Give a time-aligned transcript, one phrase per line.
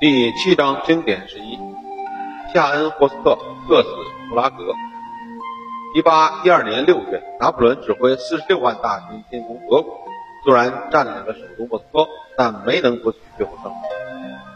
[0.00, 1.58] 第七章经典十一，
[2.54, 3.36] 夏恩霍斯特
[3.68, 3.88] 特死
[4.30, 4.72] 布拉格。
[5.94, 10.08] 一八一二年六月，拿破仑指挥四十六万大军进攻俄国，
[10.42, 13.76] 虽然占领了首都莫斯科，但没能夺取最后胜利。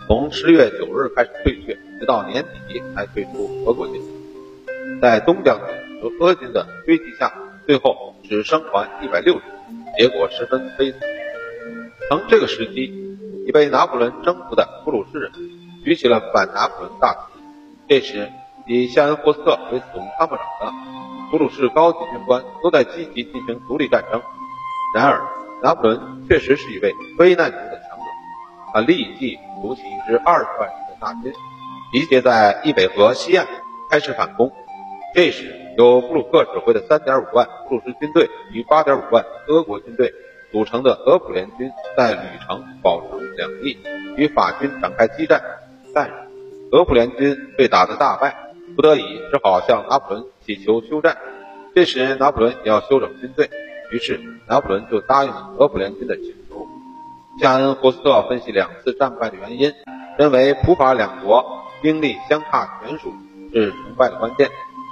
[0.06, 5.00] 从十月九日开始退却，直到年底才退出俄国境内。
[5.02, 7.30] 在东将军和俄军的追击下，
[7.66, 11.00] 最后只生还一百六十人，结果十分悲惨。
[12.08, 13.03] 从这个时期，
[13.46, 15.32] 已被拿破仑征服的普鲁士人
[15.84, 17.40] 举起了反拿破仑大旗。
[17.86, 18.30] 这时，
[18.66, 20.72] 以夏恩霍斯特为总参谋长的
[21.30, 24.22] 普鲁士高级军官都在积极进行独立战争。
[24.94, 25.22] 然而，
[25.62, 28.04] 拿破仑确实是一位危难中的强者。
[28.72, 31.32] 他立即组起一支二十万人的大军，
[31.92, 33.46] 集结在易北河西岸，
[33.90, 34.50] 开始反攻。
[35.14, 40.14] 这时，由布鲁克指挥的三点五万普鲁士军队与八点五万俄国军队。
[40.52, 43.78] 组成的俄普联军在吕城、保持两地
[44.16, 45.42] 与法军展开激战，
[45.94, 46.10] 但
[46.72, 48.34] 俄普联军被打得大败，
[48.74, 51.16] 不得已只好向拿破仑祈求休战。
[51.74, 53.50] 这时拿破仑也要休整军队，
[53.92, 56.66] 于是拿破仑就答应了俄普联军的请求。
[57.40, 59.72] 夏恩霍斯特分析两次战败的原因，
[60.16, 63.12] 认为普法两国兵力相差悬殊
[63.52, 64.48] 是成败的关键，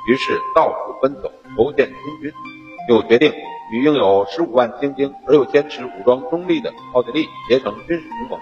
[0.08, 2.32] 于是到处奔走筹建新军，
[2.88, 3.32] 又决定。
[3.72, 8.40] 与拥有十五万精兵而又坚持武装中立的奥地利结成军事同盟，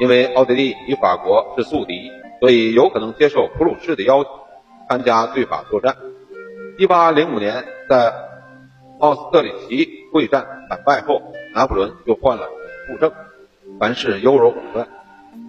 [0.00, 4.30] 因为奥地利与法国是宿敌，所以有可能接受普鲁士的要求，
[4.88, 5.96] 参加对法作战。
[6.78, 8.12] 一八零五年，在
[8.98, 11.22] 奥斯特里奇会战惨败后，
[11.54, 12.48] 拿破仑就患了
[12.86, 13.12] 恐怖症，
[13.80, 14.88] 凡事优柔寡断。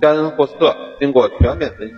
[0.02, 1.96] 加恩霍斯特经过全面分析，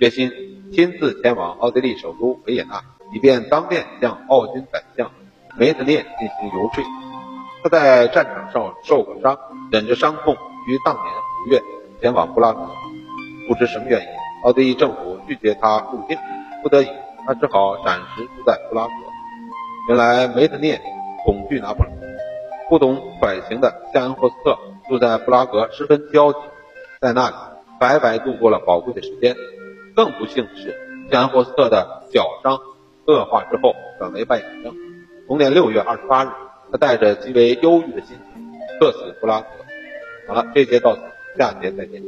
[0.00, 0.32] 决心
[0.72, 2.82] 亲自前往奥地利首都维也纳，
[3.14, 5.10] 以便当面向奥军宰相。
[5.58, 6.84] 梅特涅进行游说，
[7.62, 9.38] 他在战场上受过伤，
[9.72, 10.34] 忍着伤痛，
[10.66, 11.04] 于当年
[11.44, 11.62] 五月
[12.00, 12.60] 前往布拉格。
[13.48, 14.06] 不知什么原因，
[14.44, 16.18] 奥地利政府拒绝他入境，
[16.62, 16.88] 不得已，
[17.26, 18.92] 他只好暂时住在布拉格。
[19.88, 20.78] 原来梅特涅
[21.24, 21.96] 恐惧拿破仑，
[22.68, 24.58] 不懂揣行的夏恩霍斯特
[24.88, 26.38] 住在布拉格十分焦急，
[27.00, 27.34] 在那里
[27.80, 29.34] 白白度过了宝贵的时间。
[29.94, 32.58] 更不幸的是，夏恩霍斯特的脚伤
[33.06, 34.74] 恶化之后转为败血症。
[35.26, 36.28] 同年六月二十八日，
[36.70, 39.46] 他带着极为忧郁的心情，客死布拉格。
[40.28, 41.02] 好了，这节到此，
[41.36, 42.02] 下节再见。